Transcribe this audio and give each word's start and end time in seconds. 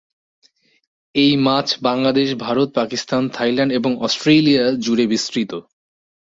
এই 1.15 1.31
মাছ 1.37 1.67
বাংলাদেশ, 1.81 2.29
ভারত, 2.35 2.69
পাকিস্তান, 2.75 3.23
থাইল্যান্ড 3.29 3.71
এবং 3.73 3.91
অস্ট্রেলিয়া 4.01 4.63
জুড়ে 4.79 5.05
বিস্তৃত। 5.07 5.51